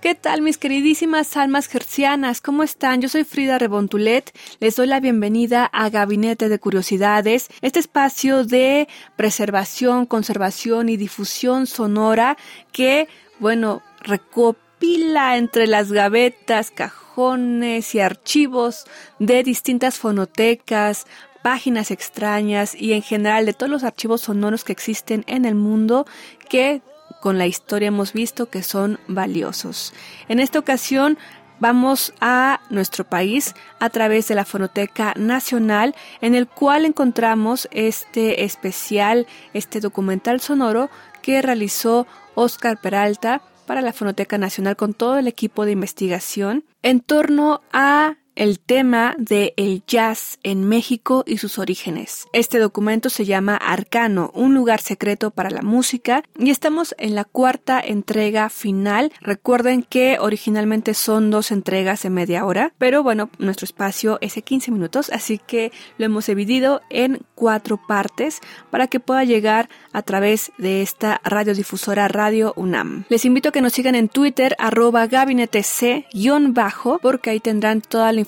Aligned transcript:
¿Qué 0.00 0.14
tal 0.14 0.42
mis 0.42 0.58
queridísimas 0.58 1.36
almas 1.36 1.66
gercianas? 1.66 2.40
¿Cómo 2.40 2.62
están? 2.62 3.00
Yo 3.00 3.08
soy 3.08 3.24
Frida 3.24 3.58
Rebontulet. 3.58 4.32
Les 4.60 4.76
doy 4.76 4.86
la 4.86 5.00
bienvenida 5.00 5.64
a 5.64 5.90
Gabinete 5.90 6.48
de 6.48 6.60
Curiosidades, 6.60 7.48
este 7.62 7.80
espacio 7.80 8.44
de 8.44 8.86
preservación, 9.16 10.06
conservación 10.06 10.88
y 10.88 10.96
difusión 10.96 11.66
sonora 11.66 12.36
que, 12.70 13.08
bueno, 13.40 13.82
recopila 14.00 15.36
entre 15.36 15.66
las 15.66 15.90
gavetas, 15.90 16.70
cajones 16.70 17.92
y 17.96 17.98
archivos 17.98 18.84
de 19.18 19.42
distintas 19.42 19.98
fonotecas, 19.98 21.06
páginas 21.42 21.90
extrañas 21.90 22.76
y 22.76 22.92
en 22.92 23.02
general 23.02 23.46
de 23.46 23.52
todos 23.52 23.70
los 23.70 23.82
archivos 23.82 24.20
sonoros 24.20 24.62
que 24.62 24.72
existen 24.72 25.24
en 25.26 25.44
el 25.44 25.56
mundo 25.56 26.06
que 26.48 26.82
con 27.20 27.38
la 27.38 27.46
historia 27.46 27.88
hemos 27.88 28.12
visto 28.12 28.46
que 28.46 28.62
son 28.62 28.98
valiosos. 29.08 29.92
En 30.28 30.40
esta 30.40 30.58
ocasión 30.58 31.18
vamos 31.60 32.14
a 32.20 32.60
nuestro 32.70 33.04
país 33.04 33.54
a 33.80 33.90
través 33.90 34.28
de 34.28 34.34
la 34.34 34.44
Fonoteca 34.44 35.14
Nacional, 35.16 35.94
en 36.20 36.34
el 36.34 36.46
cual 36.46 36.84
encontramos 36.84 37.68
este 37.72 38.44
especial, 38.44 39.26
este 39.52 39.80
documental 39.80 40.40
sonoro 40.40 40.90
que 41.22 41.42
realizó 41.42 42.06
Oscar 42.34 42.80
Peralta 42.80 43.42
para 43.66 43.82
la 43.82 43.92
Fonoteca 43.92 44.38
Nacional 44.38 44.76
con 44.76 44.94
todo 44.94 45.18
el 45.18 45.26
equipo 45.26 45.64
de 45.64 45.72
investigación 45.72 46.64
en 46.82 47.00
torno 47.00 47.60
a 47.72 48.16
el 48.38 48.60
tema 48.60 49.16
de 49.18 49.52
el 49.56 49.82
jazz 49.84 50.38
en 50.44 50.66
México 50.66 51.24
y 51.26 51.38
sus 51.38 51.58
orígenes. 51.58 52.26
Este 52.32 52.60
documento 52.60 53.10
se 53.10 53.24
llama 53.24 53.56
Arcano, 53.56 54.30
un 54.32 54.54
lugar 54.54 54.80
secreto 54.80 55.32
para 55.32 55.50
la 55.50 55.62
música 55.62 56.22
y 56.38 56.50
estamos 56.50 56.94
en 56.98 57.16
la 57.16 57.24
cuarta 57.24 57.80
entrega 57.80 58.48
final. 58.48 59.12
Recuerden 59.20 59.82
que 59.82 60.18
originalmente 60.20 60.94
son 60.94 61.32
dos 61.32 61.50
entregas 61.50 62.04
de 62.04 62.10
media 62.10 62.44
hora, 62.44 62.72
pero 62.78 63.02
bueno, 63.02 63.28
nuestro 63.38 63.64
espacio 63.64 64.18
es 64.20 64.36
de 64.36 64.42
15 64.42 64.70
minutos, 64.70 65.10
así 65.10 65.40
que 65.44 65.72
lo 65.98 66.06
hemos 66.06 66.26
dividido 66.26 66.80
en 66.90 67.20
cuatro 67.34 67.80
partes 67.88 68.40
para 68.70 68.86
que 68.86 69.00
pueda 69.00 69.24
llegar 69.24 69.68
a 69.92 70.02
través 70.02 70.52
de 70.58 70.82
esta 70.82 71.20
radiodifusora 71.24 72.06
Radio 72.06 72.52
UNAM. 72.56 73.04
Les 73.08 73.24
invito 73.24 73.48
a 73.48 73.52
que 73.52 73.62
nos 73.62 73.72
sigan 73.72 73.96
en 73.96 74.08
Twitter 74.08 74.54
arroba 74.60 75.08
gabinete 75.08 75.64
c-bajo 75.64 77.00
porque 77.02 77.30
ahí 77.30 77.40
tendrán 77.40 77.80
toda 77.80 78.12
la 78.12 78.20
información, 78.20 78.27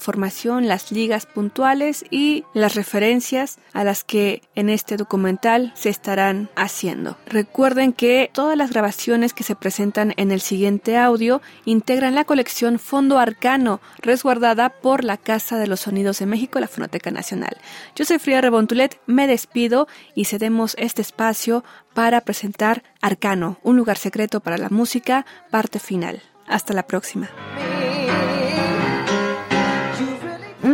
las 0.69 0.91
ligas 0.91 1.27
puntuales 1.27 2.05
y 2.11 2.45
las 2.55 2.75
referencias 2.75 3.59
a 3.73 3.85
las 3.85 4.03
que 4.03 4.43
en 4.55 4.69
este 4.69 4.97
documental 4.97 5.73
se 5.77 5.89
estarán 5.89 6.49
haciendo. 6.57 7.17
Recuerden 7.27 7.93
que 7.93 8.31
todas 8.33 8.57
las 8.57 8.71
grabaciones 8.71 9.33
que 9.33 9.45
se 9.45 9.55
presentan 9.55 10.15
en 10.17 10.33
el 10.33 10.41
siguiente 10.41 10.97
audio 10.97 11.41
integran 11.65 12.15
la 12.15 12.25
colección 12.25 12.79
Fondo 12.79 13.19
Arcano, 13.19 13.81
resguardada 13.99 14.71
por 14.71 15.05
la 15.05 15.17
Casa 15.17 15.59
de 15.59 15.67
los 15.67 15.81
Sonidos 15.81 16.19
de 16.19 16.27
México, 16.27 16.59
la 16.59 16.69
Fonoteca 16.69 17.11
Nacional. 17.11 17.57
Yo 17.95 18.05
soy 18.05 18.19
Frida 18.19 18.41
Rebontulet, 18.41 18.99
me 19.07 19.27
despido 19.27 19.87
y 20.15 20.25
cedemos 20.25 20.75
este 20.79 21.03
espacio 21.03 21.63
para 21.95 22.21
presentar 22.23 22.83
Arcano, 23.01 23.59
un 23.63 23.77
lugar 23.77 23.99
secreto 23.99 24.41
para 24.41 24.59
la 24.59 24.71
música, 24.71 25.27
parte 25.51 25.79
final. 25.79 26.23
Hasta 26.47 26.75
la 26.75 26.83
próxima. 26.83 27.31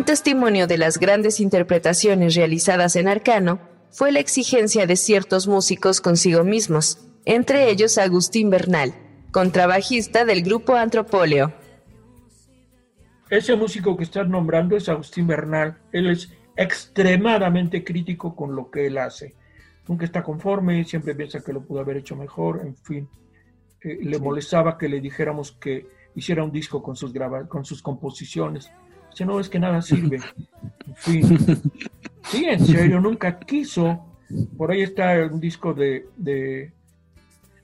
Testimonio 0.07 0.67
de 0.67 0.79
las 0.79 0.99
grandes 0.99 1.41
interpretaciones 1.41 2.35
realizadas 2.35 2.97
en 2.97 3.09
Arcano 3.09 3.61
fue 3.91 4.13
la 4.13 4.21
exigencia 4.21 4.87
de 4.87 4.97
ciertos 4.97 5.47
músicos 5.49 6.01
consigo 6.01 6.45
mismos, 6.45 7.07
entre 7.27 7.69
ellos 7.71 7.99
Agustín 7.99 8.49
Bernal, 8.49 8.95
contrabajista 9.33 10.25
del 10.25 10.43
grupo 10.43 10.77
Antropóleo. 10.77 11.53
Ese 13.29 13.57
músico 13.57 13.97
que 13.97 14.05
estás 14.05 14.29
nombrando 14.29 14.77
es 14.77 14.89
Agustín 14.89 15.27
Bernal. 15.27 15.77
Él 15.93 16.09
es 16.09 16.33
extremadamente 16.57 17.83
crítico 17.83 18.37
con 18.37 18.55
lo 18.55 18.71
que 18.71 18.87
él 18.87 18.99
hace. 18.99 19.35
Nunca 19.89 20.05
está 20.05 20.23
conforme, 20.23 20.85
siempre 20.85 21.15
piensa 21.17 21.43
que 21.43 21.53
lo 21.53 21.63
pudo 21.63 21.81
haber 21.81 21.97
hecho 21.97 22.15
mejor, 22.15 22.63
en 22.65 22.77
fin. 22.77 23.09
Eh, 23.83 23.99
le 24.03 24.19
molestaba 24.21 24.79
que 24.79 24.89
le 24.89 25.01
dijéramos 25.01 25.53
que 25.53 25.87
hiciera 26.15 26.45
un 26.45 26.53
disco 26.53 26.83
con 26.83 26.95
sus, 26.95 27.13
con 27.49 27.65
sus 27.65 27.83
composiciones 27.83 28.71
si 29.17 29.25
no 29.25 29.41
es 29.41 29.49
que 29.49 29.59
nada 29.59 29.81
sirve. 29.81 30.21
En 30.87 30.95
fin. 30.95 31.39
Sí, 32.25 32.45
en 32.45 32.67
serio, 32.67 33.01
nunca 33.01 33.39
quiso. 33.39 34.05
Por 34.59 34.71
ahí 34.71 34.83
está 34.83 35.27
un 35.33 35.41
disco 35.41 35.73
de, 35.73 36.07
de 36.17 36.73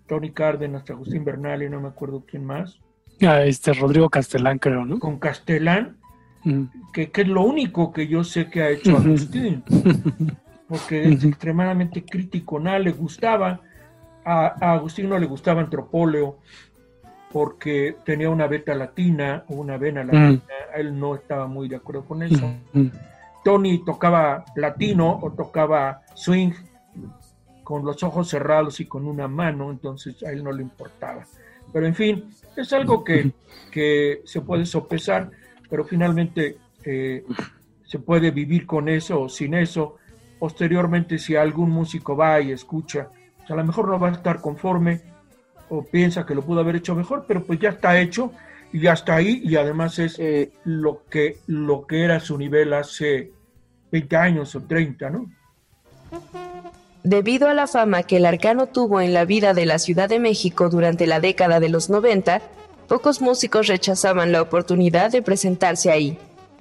Tony 0.07 0.31
Cárdenas, 0.31 0.89
Agustín 0.89 1.25
Bernal 1.25 1.63
y 1.63 1.69
no 1.69 1.81
me 1.81 1.89
acuerdo 1.89 2.25
quién 2.27 2.47
más. 2.47 2.81
Ah, 3.21 3.45
este 3.45 3.75
Rodrigo 3.75 4.09
Castelán, 4.09 4.59
creo, 4.59 4.87
¿no? 4.87 4.99
Con 4.99 5.19
Castelán, 5.19 5.99
mm. 6.45 6.65
que, 6.93 7.11
es 7.13 7.29
lo 7.29 7.43
único 7.43 7.93
que 7.93 8.07
yo 8.07 8.25
sé 8.25 8.49
que 8.49 8.63
ha 8.63 8.71
hecho 8.71 8.97
Agustín. 8.97 9.63
Porque 10.69 11.07
es 11.07 11.23
extremadamente 11.23 12.03
crítico, 12.03 12.59
nada 12.59 12.79
le 12.79 12.93
gustaba. 12.93 13.61
A, 14.25 14.55
a 14.59 14.73
Agustín 14.73 15.11
no 15.11 15.19
le 15.19 15.27
gustaba 15.27 15.61
Antropóleo, 15.61 16.39
porque 17.33 17.97
tenía 18.05 18.29
una 18.29 18.47
beta 18.47 18.75
latina 18.75 19.45
o 19.49 19.55
una 19.55 19.79
vena 19.79 20.05
latina, 20.05 20.33
mm. 20.33 20.79
él 20.81 20.99
no 20.99 21.15
estaba 21.15 21.47
muy 21.47 21.69
de 21.69 21.77
acuerdo 21.77 22.05
con 22.05 22.23
eso. 22.23 22.47
Mm, 22.73 22.81
mm. 22.81 22.91
Tony 23.43 23.85
tocaba 23.85 24.45
latino 24.55 25.19
o 25.23 25.33
tocaba 25.33 26.03
swing 26.15 26.53
con 27.65 27.85
los 27.85 28.03
ojos 28.03 28.29
cerrados 28.29 28.81
y 28.81 28.87
con 28.87 29.07
una 29.07 29.29
mano, 29.29 29.71
entonces 29.71 30.23
a 30.23 30.31
él 30.31 30.45
no 30.45 30.53
le 30.53 30.63
importaba. 30.63 31.25
Pero 31.73 31.87
en 31.87 31.95
fin, 31.95 32.25
es 32.57 32.73
algo 32.73 33.03
que, 33.03 33.33
que 33.71 34.21
se 34.25 34.43
puede 34.43 34.67
sopesar, 34.67 35.31
pero 35.71 35.85
finalmente 35.85 36.59
eh, 36.85 37.25
se 37.85 37.99
puede 37.99 38.31
vivir 38.31 38.67
con 38.67 38.89
eso 38.89 39.23
o 39.23 39.29
sin 39.29 39.55
eso. 39.55 39.97
Posteriormente, 40.39 41.19
si 41.19 41.35
algún 41.37 41.71
músico 41.71 42.17
va 42.17 42.41
y 42.41 42.53
escucha, 42.53 43.09
pues 43.39 43.51
a 43.51 43.55
lo 43.55 43.65
mejor 43.65 43.89
no 43.89 43.99
va 43.99 44.09
a 44.09 44.13
estar 44.13 44.41
conforme, 44.41 45.01
o 45.75 45.83
piensa 45.83 46.27
que 46.27 46.35
lo 46.35 46.43
pudo 46.43 46.61
haber 46.61 46.77
hecho 46.77 46.95
mejor, 46.95 47.25
pero 47.27 47.45
pues 47.45 47.59
ya 47.59 47.71
está 47.71 47.99
hecho 47.99 48.31
y 48.75 48.81
ya 48.81 48.93
está 48.93 49.17
ahí 49.17 49.41
y 49.43 49.57
además 49.57 49.99
es 49.99 50.19
eh, 50.19 50.53
lo, 50.65 51.05
que, 51.09 51.39
lo 51.47 51.87
que 51.87 52.05
era 52.05 52.21
su 52.21 52.37
nivel 52.37 52.75
hace 52.75 53.31
20 53.91 54.17
años 54.17 54.55
o 54.55 54.61
30, 54.61 55.09
¿no? 55.09 55.31
Debido 57.05 57.49
a 57.49 57.55
la 57.55 57.67
fama 57.67 58.03
que 58.03 58.19
el 58.19 58.27
arcano 58.27 58.67
tuvo 58.67 59.01
en 59.01 59.15
la 59.15 59.25
vida 59.25 59.55
de 59.55 59.65
la 59.65 59.79
Ciudad 59.79 60.11
de 60.11 60.21
México 60.21 60.69
durante 60.69 61.07
la 61.07 61.21
década 61.21 61.59
de 61.59 61.71
los 61.71 61.89
90, 61.89 62.43
pocos 62.87 63.23
músicos 63.23 63.67
rechazaban 63.67 64.31
la 64.31 64.43
oportunidad 64.43 65.11
de 65.11 65.23
presentarse 65.23 65.91
ahí. 65.91 66.19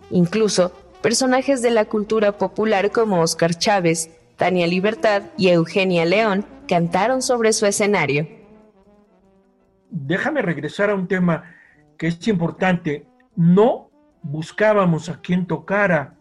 Incluso, 0.09 0.71
personajes 1.01 1.61
de 1.61 1.71
la 1.71 1.83
cultura 1.83 2.37
popular 2.37 2.91
como 2.91 3.21
Oscar 3.21 3.55
Chávez, 3.55 4.09
Tania 4.37 4.67
Libertad 4.67 5.23
y 5.37 5.49
Eugenia 5.49 6.05
León 6.05 6.45
cantaron 6.65 7.21
sobre 7.21 7.51
su 7.51 7.65
escenario 7.65 8.40
déjame 9.91 10.41
regresar 10.41 10.89
a 10.89 10.95
un 10.95 11.07
tema 11.07 11.43
que 11.97 12.07
es 12.07 12.27
importante. 12.27 13.05
No 13.35 13.91
buscábamos 14.23 15.09
a 15.09 15.21
quien 15.21 15.45
tocara. 15.45 16.15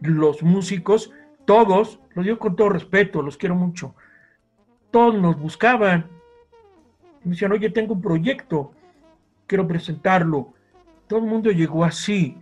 Los 0.00 0.42
músicos, 0.42 1.10
todos, 1.46 2.00
lo 2.14 2.22
digo 2.22 2.38
con 2.38 2.54
todo 2.54 2.68
respeto, 2.68 3.22
los 3.22 3.38
quiero 3.38 3.54
mucho, 3.54 3.94
todos 4.90 5.14
nos 5.14 5.40
buscaban. 5.40 6.06
Me 7.24 7.30
decían, 7.30 7.52
oye, 7.52 7.70
tengo 7.70 7.94
un 7.94 8.02
proyecto, 8.02 8.72
quiero 9.46 9.66
presentarlo. 9.66 10.52
Todo 11.08 11.20
el 11.20 11.26
mundo 11.26 11.50
llegó 11.50 11.84
así. 11.84 12.36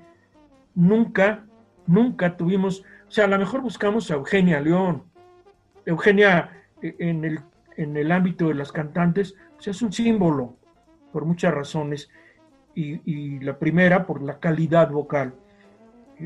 Nunca, 0.75 1.47
nunca 1.87 2.37
tuvimos, 2.37 2.85
o 3.07 3.11
sea, 3.11 3.27
a 3.27 3.29
lo 3.29 3.39
mejor 3.39 3.61
buscamos 3.63 4.11
a 4.11 4.15
Eugenia 4.15 4.61
León. 4.61 5.05
Eugenia, 5.87 6.65
eh, 6.83 6.97
en 6.99 7.25
el, 7.25 7.41
en 7.77 7.97
el 7.97 8.11
ámbito 8.11 8.49
de 8.49 8.55
las 8.55 8.73
cantantes, 8.73 9.37
pues 9.55 9.69
es 9.69 9.81
un 9.81 9.93
símbolo 9.93 10.57
por 11.15 11.27
muchas 11.27 11.55
razones, 11.55 12.11
y, 12.75 13.39
la 13.39 13.57
primera 13.57 14.05
por 14.05 14.21
la 14.21 14.41
calidad 14.41 14.91
vocal. 14.91 15.33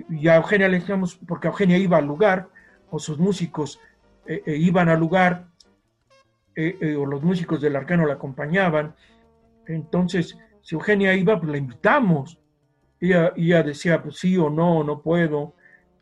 Y 0.08 0.28
a 0.28 0.36
Eugenia 0.36 0.66
le 0.66 0.80
decíamos, 0.80 1.16
porque 1.28 1.48
Eugenia 1.48 1.76
iba 1.76 1.98
al 1.98 2.06
lugar, 2.06 2.48
o 2.88 2.98
sus 2.98 3.18
músicos 3.18 3.78
eh, 4.26 4.42
eh, 4.46 4.56
iban 4.56 4.88
al 4.88 4.98
lugar, 4.98 5.48
eh, 6.56 6.96
o 6.96 7.04
los 7.04 7.22
músicos 7.22 7.60
del 7.60 7.76
arcano 7.76 8.06
la 8.06 8.14
acompañaban, 8.14 8.94
entonces 9.66 10.38
si 10.62 10.74
Eugenia 10.74 11.12
iba, 11.12 11.38
pues 11.38 11.52
la 11.52 11.58
invitamos. 11.58 12.40
Ella, 12.98 13.34
ella 13.36 13.62
decía, 13.62 14.02
pues 14.02 14.16
sí 14.16 14.38
o 14.38 14.48
no, 14.48 14.82
no 14.84 15.02
puedo. 15.02 15.54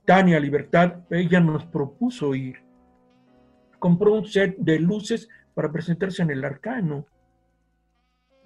Tania 0.04 0.38
Libertad, 0.38 1.00
ella 1.10 1.40
nos 1.40 1.64
propuso 1.64 2.36
ir. 2.36 2.62
Compró 3.80 4.14
un 4.14 4.26
set 4.26 4.56
de 4.58 4.78
luces 4.78 5.28
para 5.54 5.72
presentarse 5.72 6.22
en 6.22 6.30
el 6.30 6.44
arcano. 6.44 7.04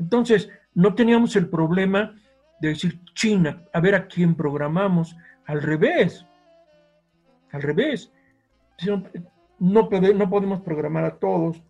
Entonces, 0.00 0.50
no 0.74 0.94
teníamos 0.94 1.36
el 1.36 1.48
problema 1.48 2.14
de 2.60 2.68
decir, 2.68 3.00
China, 3.14 3.62
a 3.72 3.80
ver 3.80 3.94
a 3.94 4.08
quién 4.08 4.34
programamos. 4.34 5.16
Al 5.46 5.62
revés, 5.62 6.26
al 7.52 7.62
revés. 7.62 8.12
No, 9.58 9.88
no 10.08 10.30
podemos 10.30 10.60
programar 10.62 11.04
a 11.04 11.18
todos, 11.18 11.62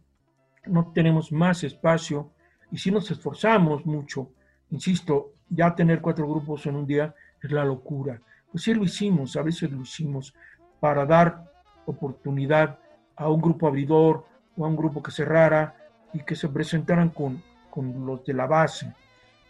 no 0.67 0.93
tenemos 0.93 1.33
más 1.33 1.65
espacio 1.65 2.31
y 2.71 2.79
si 2.79 2.91
nos 2.91 3.11
esforzamos 3.11 3.85
mucho, 3.85 4.31
insisto, 4.71 5.33
ya 5.49 5.75
tener 5.75 6.01
cuatro 6.01 6.29
grupos 6.29 6.67
en 6.67 6.77
un 6.77 6.87
día 6.87 7.15
es 7.43 7.51
la 7.51 7.65
locura. 7.65 8.21
Pues 8.53 8.63
sí 8.65 8.75
lo 8.75 8.85
hicimos, 8.85 9.37
a 9.37 9.43
veces 9.43 9.73
lo 9.73 9.83
hicimos 9.83 10.35
para 10.79 11.05
dar 11.05 11.51
oportunidad 11.87 12.79
a 13.17 13.29
un 13.29 13.41
grupo 13.41 13.67
abridor 13.67 14.27
o 14.57 14.65
a 14.65 14.69
un 14.69 14.77
grupo 14.77 15.03
que 15.03 15.11
cerrara 15.11 15.75
y 16.13 16.21
que 16.21 16.37
se 16.37 16.49
presentaran 16.49 17.11
con, 17.11 17.43
con 17.71 18.05
los 18.05 18.25
de 18.25 18.35
la 18.35 18.47
base. 18.47 18.93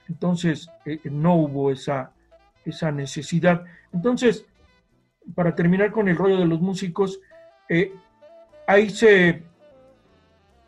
Entonces, 0.09 0.69
eh, 0.85 1.01
eh, 1.05 1.11
no 1.11 1.35
hubo 1.37 1.71
esa, 1.71 2.13
esa 2.65 2.91
necesidad. 2.91 3.65
Entonces, 3.93 4.45
para 5.35 5.55
terminar 5.55 5.93
con 5.93 6.09
el 6.09 6.17
rollo 6.17 6.39
de 6.39 6.47
los 6.47 6.61
músicos, 6.61 7.21
eh, 7.69 7.95
ahí 8.67 8.91
se, 8.91 9.43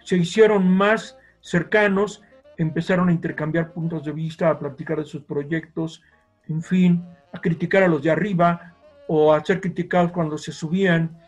se 0.04 0.16
hicieron 0.16 0.68
más 0.68 1.18
cercanos, 1.40 2.22
empezaron 2.56 3.08
a 3.08 3.12
intercambiar 3.12 3.72
puntos 3.72 4.04
de 4.04 4.12
vista, 4.12 4.48
a 4.48 4.58
platicar 4.58 4.98
de 4.98 5.04
sus 5.04 5.24
proyectos, 5.24 6.02
en 6.48 6.62
fin, 6.62 7.04
a 7.32 7.40
criticar 7.40 7.82
a 7.82 7.88
los 7.88 8.02
de 8.02 8.10
arriba 8.10 8.74
o 9.08 9.32
a 9.32 9.44
ser 9.44 9.60
criticados 9.60 10.12
cuando 10.12 10.38
se 10.38 10.52
subían. 10.52 11.18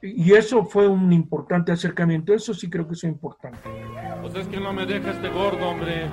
Y 0.00 0.32
eso 0.32 0.64
fue 0.64 0.88
un 0.88 1.12
importante 1.12 1.72
acercamiento, 1.72 2.34
eso 2.34 2.52
sí 2.54 2.68
creo 2.68 2.86
que 2.86 2.94
es 2.94 3.04
importante. 3.04 3.58
Pues 4.24 4.36
es 4.36 4.48
que 4.48 4.58
no 4.58 4.72
me 4.72 4.86
deja 4.86 5.10
este 5.10 5.28
gordo, 5.28 5.68
hombre. 5.68 6.06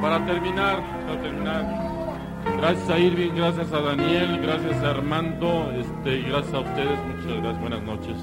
Para 0.00 0.24
terminar, 0.24 0.78
para 1.04 1.20
terminar, 1.20 1.84
Gracias 2.58 2.90
a 2.90 2.98
Irving, 2.98 3.32
gracias 3.34 3.72
a 3.72 3.80
Daniel, 3.80 4.38
gracias 4.40 4.80
a 4.84 4.90
Armando, 4.90 5.72
este, 5.76 6.20
gracias 6.28 6.54
a 6.54 6.60
ustedes, 6.60 6.98
muchas 7.06 7.42
gracias, 7.42 7.60
buenas 7.60 7.82
noches. 7.82 8.16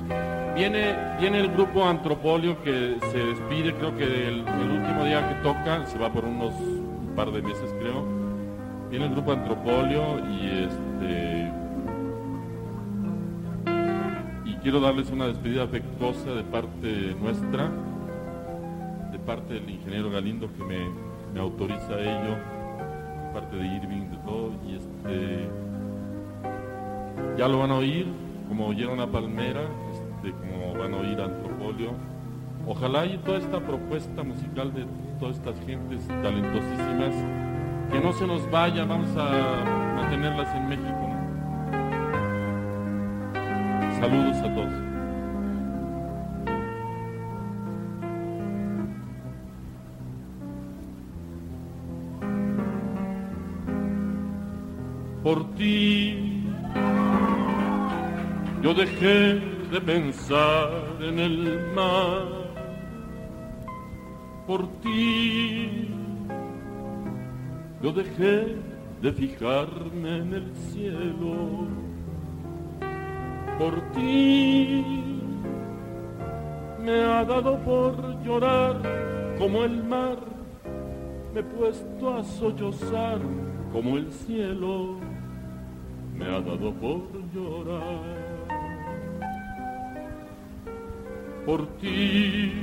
Viene, 0.55 0.95
viene 1.19 1.39
el 1.41 1.51
grupo 1.51 1.83
Antropolio 1.83 2.61
que 2.63 2.95
se 3.11 3.17
despide, 3.17 3.73
creo 3.73 3.97
que 3.97 4.27
el, 4.29 4.39
último 4.39 5.03
día 5.03 5.27
que 5.27 5.35
toca, 5.44 5.85
se 5.87 5.97
va 5.97 6.13
por 6.13 6.23
unos 6.23 6.53
un 6.53 7.13
par 7.17 7.31
de 7.31 7.41
meses 7.41 7.73
creo. 7.81 8.05
Viene 8.89 9.07
el 9.07 9.11
grupo 9.11 9.33
Antropolio 9.33 10.19
y 10.29 10.65
este 10.65 11.50
quiero 14.61 14.79
darles 14.79 15.09
una 15.09 15.27
despedida 15.27 15.63
afectuosa 15.63 16.31
de 16.31 16.43
parte 16.43 17.15
nuestra, 17.19 17.69
de 19.11 19.19
parte 19.19 19.55
del 19.55 19.69
ingeniero 19.69 20.11
Galindo 20.11 20.49
que 20.53 20.63
me, 20.63 20.89
me 21.33 21.39
autoriza 21.39 21.99
ello 21.99 22.37
parte 23.33 23.55
de 23.55 23.65
Irving, 23.65 24.09
de 24.09 24.17
todo, 24.25 24.51
y 24.67 24.75
este, 24.75 25.47
ya 27.37 27.47
lo 27.47 27.59
van 27.59 27.71
a 27.71 27.75
oír, 27.75 28.07
como 28.47 28.67
oyeron 28.67 28.99
a 28.99 29.07
Palmera, 29.07 29.61
este, 29.91 30.31
como 30.33 30.73
van 30.77 30.93
a 30.93 30.97
oír 30.97 31.19
a 31.19 31.25
Antropolio. 31.25 31.91
Ojalá 32.67 33.05
y 33.05 33.17
toda 33.19 33.39
esta 33.39 33.59
propuesta 33.59 34.23
musical 34.23 34.73
de 34.73 34.85
todas 35.19 35.37
estas 35.37 35.55
gentes 35.65 36.05
talentosísimas, 36.07 37.15
que 37.91 37.99
no 37.99 38.13
se 38.13 38.27
nos 38.27 38.49
vaya, 38.51 38.85
vamos 38.85 39.09
a 39.17 39.95
mantenerlas 39.95 40.53
en 40.55 40.69
México. 40.69 41.10
Saludos 44.01 44.38
a 44.38 44.56
todos. 44.56 44.92
por 55.24 55.56
ti. 55.56 56.44
Yo 58.63 58.74
dejé 58.74 59.39
de 59.71 59.81
pensar 59.81 60.69
en 61.00 61.19
el 61.19 61.59
mar 61.75 62.27
por 64.47 64.68
ti. 64.81 65.88
Yo 67.81 67.92
dejé 67.94 68.57
de 69.01 69.12
fijarme 69.13 70.18
en 70.18 70.33
el 70.33 70.56
cielo 70.71 71.68
por 73.61 73.79
ti. 73.93 74.83
Me 76.83 77.03
ha 77.03 77.23
dado 77.23 77.59
por 77.59 77.93
llorar 78.23 78.75
como 79.37 79.63
el 79.63 79.83
mar, 79.83 80.17
me 81.33 81.41
he 81.41 81.43
puesto 81.43 82.17
a 82.17 82.23
sollozar 82.23 83.19
como 83.71 83.97
el 83.97 84.11
cielo 84.11 84.97
me 86.17 86.25
ha 86.25 86.39
dado 86.41 86.73
por 86.73 87.01
llorar. 87.33 88.21
Por 91.45 91.67
ti, 91.79 92.53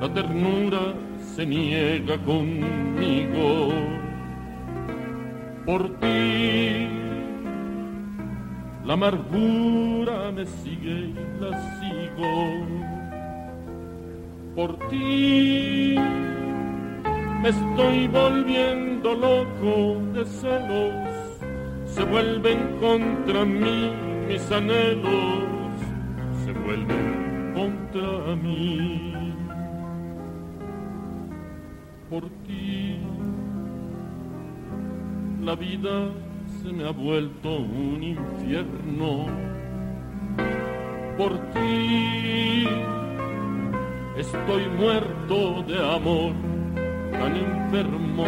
la 0.00 0.08
ternura 0.12 0.94
se 1.34 1.46
niega 1.46 2.16
conmigo. 2.18 3.72
Por 5.66 5.88
ti, 6.00 7.01
la 8.84 8.94
amargura 8.94 10.32
me 10.32 10.46
sigue 10.46 11.12
y 11.12 11.14
la 11.40 11.50
sigo. 11.78 12.66
Por 14.54 14.78
ti, 14.88 15.96
me 17.42 17.48
estoy 17.48 18.08
volviendo 18.08 19.14
loco 19.14 20.02
de 20.12 20.24
celos 20.26 21.12
se 21.94 22.04
vuelven 22.04 22.78
contra 22.80 23.44
mí 23.44 23.92
mis 24.26 24.50
anhelos, 24.50 25.44
se 26.44 26.52
vuelven 26.52 27.52
contra 27.54 28.34
mí. 28.36 29.34
Por 32.08 32.24
ti 32.46 32.98
la 35.42 35.54
vida 35.54 36.10
se 36.62 36.72
me 36.72 36.86
ha 36.86 36.92
vuelto 36.92 37.56
un 37.56 38.02
infierno. 38.02 39.26
Por 41.16 41.32
ti 41.52 42.66
estoy 44.16 44.68
muerto 44.78 45.62
de 45.66 45.94
amor, 45.94 46.32
tan 47.12 47.36
enfermo. 47.36 48.26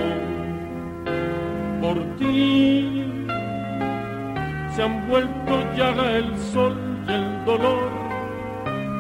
Por 1.81 1.99
ti 2.17 3.05
se 4.75 4.83
han 4.83 5.09
vuelto 5.09 5.53
llaga 5.76 6.17
el 6.17 6.37
sol 6.38 6.76
y 7.07 7.12
el 7.12 7.45
dolor, 7.45 7.91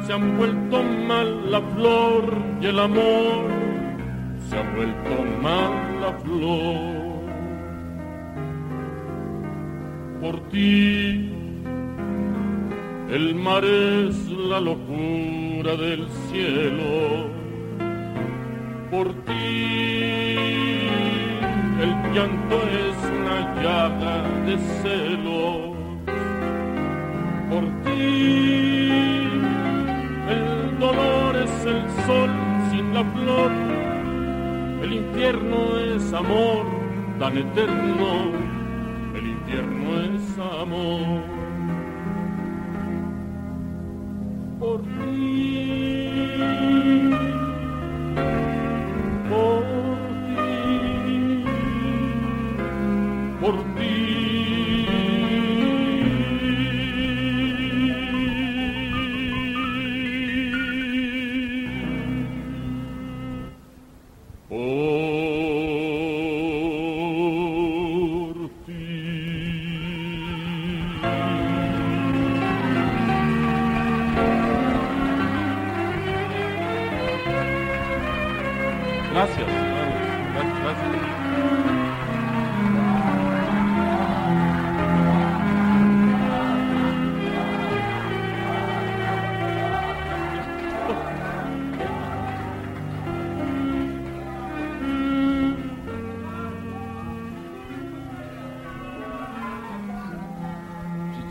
se 0.06 0.12
han 0.12 0.36
vuelto 0.36 0.82
mal 0.82 1.50
la 1.50 1.60
flor 1.60 2.24
y 2.60 2.66
el 2.66 2.78
amor, 2.78 3.50
se 4.48 4.58
ha 4.58 4.74
vuelto 4.74 5.24
mal 5.42 6.00
la 6.00 6.12
flor. 6.18 6.93
Por 10.24 10.40
ti, 10.48 11.28
el 13.10 13.34
mar 13.34 13.62
es 13.62 14.16
la 14.30 14.58
locura 14.58 15.76
del 15.76 16.08
cielo. 16.28 17.28
Por 18.90 19.12
ti, 19.26 20.46
el 21.84 21.92
llanto 22.14 22.56
es 22.84 22.96
una 23.20 23.38
llaga 23.62 24.22
de 24.46 24.56
celos. 24.80 25.76
Por 27.50 27.64
ti, 27.84 29.28
el 30.36 30.78
dolor 30.78 31.36
es 31.36 31.66
el 31.66 31.82
sol 32.06 32.30
sin 32.70 32.94
la 32.94 33.04
flor, 33.12 33.52
el 34.84 34.90
infierno 34.90 35.78
es 35.94 36.14
amor 36.14 36.64
tan 37.18 37.36
eterno, 37.36 38.43
el 39.54 39.60
infierno 39.60 40.00
es 40.00 40.38
amor. 40.38 41.22
Por 44.58 44.82
ti. 44.82 45.53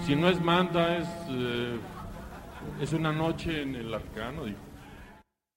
Si 0.06 0.16
no 0.16 0.30
es 0.30 0.42
manda, 0.42 0.98
es, 0.98 1.08
eh, 1.30 1.78
es 2.82 2.94
una 2.94 3.12
noche 3.12 3.62
en 3.62 3.76
el 3.76 3.94
arcano. 3.94 4.46
Dijo. 4.46 4.60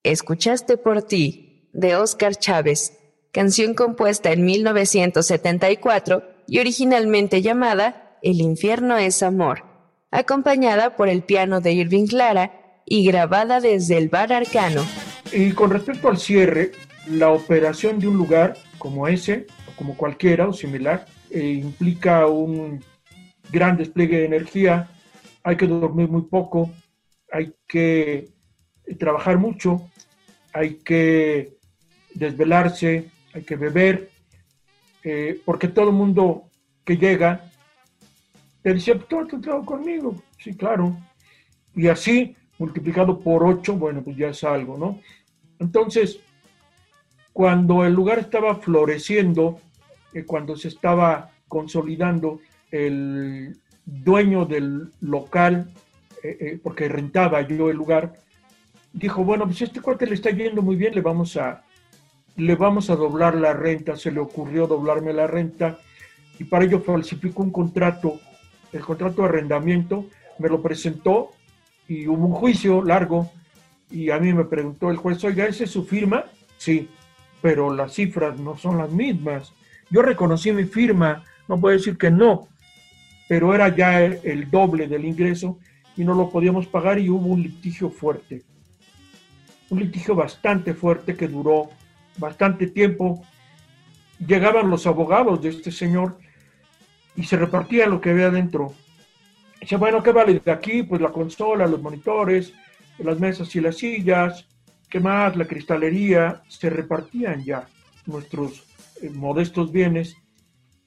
Escuchaste 0.03 0.77
por 0.77 1.03
ti, 1.03 1.71
de 1.73 1.97
Oscar 1.97 2.37
Chávez, 2.37 2.99
canción 3.33 3.75
compuesta 3.75 4.33
en 4.33 4.45
1974 4.45 6.23
y 6.47 6.61
originalmente 6.61 7.43
llamada 7.43 8.19
El 8.23 8.41
infierno 8.41 8.97
es 8.97 9.23
amor, 9.23 9.65
acompañada 10.11 10.97
por 10.97 11.09
el 11.09 11.23
piano 11.23 11.61
de 11.61 11.73
Irving 11.73 12.07
Clara 12.07 12.81
y 12.87 13.05
grabada 13.05 13.61
desde 13.61 13.99
el 13.99 14.09
bar 14.09 14.33
arcano. 14.33 14.83
Y 15.33 15.53
con 15.53 15.71
respecto 15.71 16.09
al 16.09 16.19
cierre, 16.19 16.71
la 17.09 17.31
operación 17.31 17.99
de 17.99 18.07
un 18.07 18.17
lugar 18.17 18.57
como 18.79 19.09
ese, 19.09 19.47
o 19.69 19.77
como 19.77 19.97
cualquiera 19.97 20.49
o 20.49 20.53
similar, 20.53 21.07
eh, 21.31 21.61
implica 21.63 22.27
un 22.27 22.81
gran 23.51 23.77
despliegue 23.77 24.19
de 24.19 24.27
energía, 24.27 24.91
hay 25.43 25.57
que 25.57 25.67
dormir 25.67 26.09
muy 26.09 26.23
poco, 26.23 26.71
hay 27.33 27.55
que 27.67 28.29
trabajar 28.99 29.39
mucho, 29.39 29.89
hay 30.53 30.77
que 30.77 31.57
desvelarse, 32.15 33.11
hay 33.35 33.43
que 33.43 33.57
beber, 33.57 34.11
eh, 35.05 35.41
porque 35.45 35.69
todo 35.69 35.91
el 35.91 35.95
mundo 35.95 36.51
que 36.85 36.97
llega 36.97 37.51
te 38.63 38.75
dice, 38.75 38.97
tú 39.09 39.21
has 39.21 39.65
conmigo, 39.65 40.21
sí, 40.39 40.55
claro, 40.55 40.97
y 41.75 41.87
así 41.89 42.35
multiplicado 42.59 43.21
por 43.21 43.45
ocho, 43.45 43.75
bueno, 43.75 44.03
pues 44.03 44.17
ya 44.17 44.29
es 44.29 44.43
algo, 44.43 44.77
¿no? 44.77 45.01
Entonces, 45.59 46.21
cuando 47.33 47.85
el 47.85 47.93
lugar 47.93 48.19
estaba 48.19 48.57
floreciendo, 48.57 49.61
eh, 50.13 50.25
cuando 50.25 50.57
se 50.57 50.69
estaba 50.69 51.31
consolidando, 51.49 52.41
el 52.77 53.57
dueño 53.85 54.45
del 54.45 54.91
local, 55.01 55.71
eh, 56.23 56.37
eh, 56.41 56.61
porque 56.63 56.89
rentaba 56.89 57.43
yo 57.43 57.71
el 57.71 57.77
lugar, 57.77 58.15
dijo, 58.93 59.25
bueno, 59.25 59.45
pues 59.45 59.63
este 59.63 59.81
cuate 59.81 60.07
le 60.07 60.15
está 60.15 60.31
yendo 60.31 60.63
muy 60.63 60.77
bien, 60.77 60.95
le 60.95 61.01
vamos 61.01 61.37
a, 61.37 61.63
le 62.37 62.57
vamos 62.57 62.91
a 62.91 62.97
doblar 62.97 63.35
la 63.35 63.53
renta, 63.53 63.97
se 63.97 64.11
le 64.11 64.21
ocurrió 64.21 64.67
doblarme 64.67 65.13
la 65.13 65.27
renta 65.27 65.79
y 66.39 66.45
para 66.45 66.65
ello 66.65 66.81
falsificó 66.81 67.43
un 67.43 67.51
contrato, 67.51 68.21
el 68.73 68.81
contrato 68.81 69.23
de 69.23 69.29
arrendamiento, 69.29 70.07
me 70.39 70.49
lo 70.49 70.61
presentó 70.61 71.31
y 71.89 72.09
hubo 72.09 72.27
un 72.27 72.33
juicio 72.33 72.83
largo 72.83 73.31
y 73.91 74.11
a 74.11 74.19
mí 74.19 74.33
me 74.33 74.45
preguntó 74.45 74.91
el 74.91 74.97
juez, 74.97 75.23
oiga, 75.25 75.47
¿esa 75.47 75.65
es 75.65 75.71
su 75.71 75.85
firma? 75.85 76.25
Sí, 76.59 76.89
pero 77.41 77.73
las 77.73 77.95
cifras 77.95 78.39
no 78.41 78.57
son 78.57 78.79
las 78.79 78.91
mismas. 78.91 79.53
Yo 79.91 80.03
reconocí 80.03 80.51
mi 80.53 80.65
firma, 80.65 81.25
no 81.49 81.61
puedo 81.61 81.77
decir 81.77 81.97
que 81.97 82.11
no, 82.11 82.49
pero 83.29 83.55
era 83.55 83.75
ya 83.75 84.03
el, 84.03 84.51
doble 84.51 84.87
del 84.87 85.05
ingreso 85.05 85.59
y 85.97 86.05
no 86.05 86.15
lo 86.15 86.31
podíamos 86.31 86.67
pagar 86.67 86.99
y 86.99 87.09
hubo 87.09 87.27
un 87.27 87.43
litigio 87.43 87.91
fuerte. 87.91 88.43
Un 89.71 89.81
litigio 89.81 90.15
bastante 90.15 90.75
fuerte 90.75 91.17
que 91.17 91.27
duró 91.27 91.71
bastante 92.19 92.69
tiempo. 92.69 93.25
Llegaban 94.25 94.71
los 94.71 94.87
abogados 94.87 95.43
de 95.43 95.49
este 95.49 95.73
señor 95.73 96.19
y 97.17 97.25
se 97.25 97.37
repartía 97.37 97.87
lo 97.87 98.01
que 98.01 98.11
había 98.11 98.31
dentro. 98.31 98.75
Dice, 99.61 99.77
bueno, 99.77 100.03
¿qué 100.03 100.13
vale 100.13 100.39
de 100.39 100.53
aquí? 100.53 100.83
Pues 100.83 101.01
la 101.01 101.11
consola, 101.11 101.67
los 101.67 101.83
monitores, 101.83 102.53
las 102.99 103.19
mesas 103.19 103.55
y 103.57 103.61
las 103.61 103.79
sillas, 103.79 104.47
¿qué 104.89 105.01
más? 105.01 105.35
La 105.37 105.47
cristalería, 105.47 106.43
se 106.49 106.71
repartían 106.71 107.43
ya 107.45 107.67
nuestros 108.07 108.65
eh, 109.03 109.11
modestos 109.11 109.73
bienes 109.73 110.17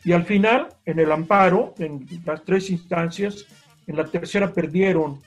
y 0.04 0.14
al 0.14 0.26
final, 0.26 0.70
en 0.86 1.00
el 1.00 1.12
amparo, 1.12 1.74
en 1.78 2.06
las 2.26 2.44
tres 2.44 2.70
instancias, 2.70 3.46
en 3.86 3.98
la 3.98 4.06
tercera 4.06 4.54
perdieron 4.54 5.22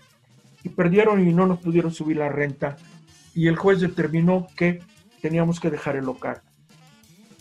y 0.65 0.71
perdieron 0.71 1.27
y 1.27 1.33
no 1.33 1.47
nos 1.47 1.61
pudieron 1.61 1.93
subir 1.93 2.17
la 2.17 2.29
renta. 2.29 2.77
Y 3.35 3.49
el 3.49 3.57
juez 3.57 3.81
determinó 3.81 4.49
que 4.57 4.81
teníamos 5.21 5.61
que 5.61 5.71
dejar 5.71 5.97
el 5.97 6.05
local. 6.05 6.41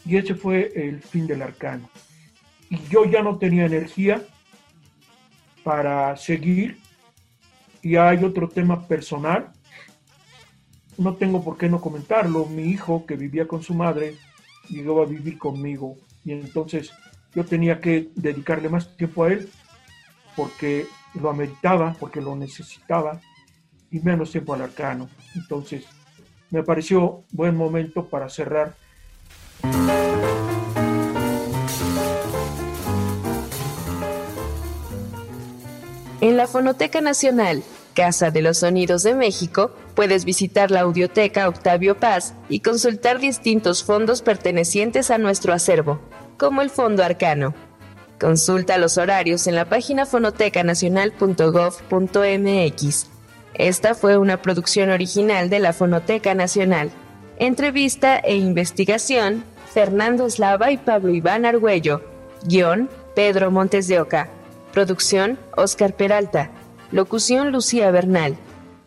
Y 0.05 0.17
ese 0.17 0.35
fue 0.35 0.71
el 0.75 1.01
fin 1.01 1.27
del 1.27 1.41
arcano. 1.41 1.89
Y 2.69 2.79
yo 2.89 3.05
ya 3.05 3.21
no 3.21 3.37
tenía 3.37 3.65
energía 3.65 4.23
para 5.63 6.15
seguir. 6.17 6.79
Y 7.81 7.95
hay 7.95 8.23
otro 8.23 8.49
tema 8.49 8.87
personal. 8.87 9.51
No 10.97 11.15
tengo 11.15 11.43
por 11.43 11.57
qué 11.57 11.69
no 11.69 11.79
comentarlo. 11.79 12.45
Mi 12.45 12.63
hijo, 12.63 13.05
que 13.05 13.15
vivía 13.15 13.47
con 13.47 13.61
su 13.61 13.73
madre, 13.73 14.15
llegó 14.69 15.01
a 15.01 15.05
vivir 15.05 15.37
conmigo. 15.37 15.97
Y 16.23 16.31
entonces 16.31 16.91
yo 17.33 17.45
tenía 17.45 17.79
que 17.79 18.09
dedicarle 18.15 18.69
más 18.69 18.95
tiempo 18.97 19.23
a 19.23 19.33
él 19.33 19.49
porque 20.35 20.87
lo 21.13 21.29
ameritaba, 21.29 21.95
porque 21.99 22.21
lo 22.21 22.35
necesitaba 22.35 23.21
y 23.89 23.99
menos 23.99 24.31
tiempo 24.31 24.53
al 24.53 24.61
arcano. 24.61 25.09
Entonces, 25.35 25.85
me 26.49 26.63
pareció 26.63 27.23
buen 27.31 27.55
momento 27.55 28.05
para 28.05 28.29
cerrar. 28.29 28.75
En 36.21 36.37
la 36.37 36.47
Fonoteca 36.47 37.01
Nacional, 37.01 37.63
Casa 37.95 38.31
de 38.31 38.41
los 38.41 38.59
Sonidos 38.59 39.03
de 39.03 39.15
México, 39.15 39.75
puedes 39.95 40.23
visitar 40.23 40.71
la 40.71 40.81
Audioteca 40.81 41.49
Octavio 41.49 41.99
Paz 41.99 42.35
y 42.47 42.59
consultar 42.59 43.19
distintos 43.19 43.83
fondos 43.83 44.21
pertenecientes 44.21 45.11
a 45.11 45.17
nuestro 45.17 45.51
acervo 45.51 45.99
como 46.41 46.61
el 46.63 46.71
Fondo 46.71 47.03
Arcano. 47.03 47.53
Consulta 48.19 48.79
los 48.79 48.97
horarios 48.97 49.45
en 49.45 49.53
la 49.53 49.65
página 49.65 50.07
fonotecanacional.gov.mx. 50.07 53.07
Esta 53.53 53.93
fue 53.93 54.17
una 54.17 54.41
producción 54.41 54.89
original 54.89 55.51
de 55.51 55.59
la 55.59 55.71
Fonoteca 55.71 56.33
Nacional. 56.33 56.89
Entrevista 57.37 58.17
e 58.17 58.37
investigación, 58.37 59.43
Fernando 59.71 60.25
Eslava 60.25 60.71
y 60.71 60.77
Pablo 60.77 61.13
Iván 61.13 61.45
Argüello. 61.45 62.01
Guión, 62.43 62.89
Pedro 63.13 63.51
Montes 63.51 63.87
de 63.87 64.01
Oca. 64.01 64.31
Producción, 64.73 65.37
Oscar 65.55 65.95
Peralta. 65.95 66.49
Locución, 66.91 67.51
Lucía 67.51 67.91
Bernal. 67.91 68.35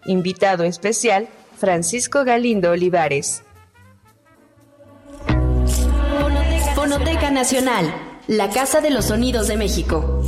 Invitado 0.06 0.64
especial, 0.64 1.28
Francisco 1.56 2.24
Galindo 2.24 2.72
Olivares. 2.72 3.43
Fonoteca 6.94 7.28
Nacional, 7.32 7.92
la 8.28 8.50
Casa 8.50 8.80
de 8.80 8.90
los 8.90 9.06
Sonidos 9.06 9.48
de 9.48 9.56
México. 9.56 10.22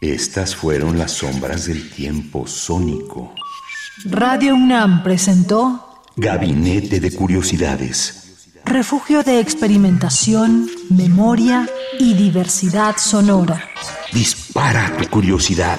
Estas 0.00 0.56
fueron 0.56 0.98
las 0.98 1.12
sombras 1.12 1.66
del 1.66 1.88
tiempo 1.88 2.48
sónico. 2.48 3.32
Radio 4.06 4.56
UNAM 4.56 5.04
presentó 5.04 6.02
Gabinete 6.16 6.98
de 6.98 7.12
Curiosidades. 7.12 8.48
Refugio 8.64 9.22
de 9.22 9.38
experimentación, 9.38 10.68
memoria 10.88 11.68
y 12.00 12.14
diversidad 12.14 12.96
sonora. 12.96 13.62
Dispara 14.12 14.96
tu 14.96 15.08
curiosidad 15.08 15.78